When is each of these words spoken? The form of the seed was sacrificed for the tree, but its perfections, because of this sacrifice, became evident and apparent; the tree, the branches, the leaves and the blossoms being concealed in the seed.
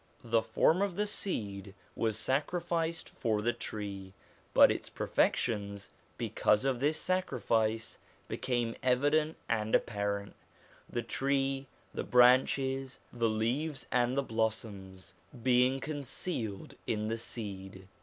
The 0.23 0.41
form 0.41 0.81
of 0.81 0.95
the 0.95 1.05
seed 1.05 1.75
was 1.95 2.17
sacrificed 2.17 3.07
for 3.07 3.39
the 3.39 3.53
tree, 3.53 4.15
but 4.51 4.71
its 4.71 4.89
perfections, 4.89 5.89
because 6.17 6.65
of 6.65 6.79
this 6.79 6.99
sacrifice, 6.99 7.99
became 8.27 8.75
evident 8.81 9.37
and 9.47 9.75
apparent; 9.75 10.33
the 10.89 11.03
tree, 11.03 11.67
the 11.93 12.03
branches, 12.03 12.99
the 13.13 13.29
leaves 13.29 13.85
and 13.91 14.17
the 14.17 14.23
blossoms 14.23 15.13
being 15.43 15.79
concealed 15.79 16.73
in 16.87 17.07
the 17.07 17.17
seed. 17.19 17.87